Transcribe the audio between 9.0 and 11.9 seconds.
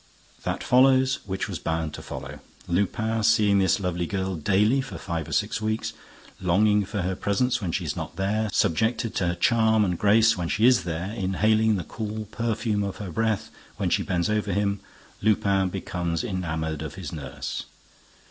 to her charm and grace when she is there, inhaling the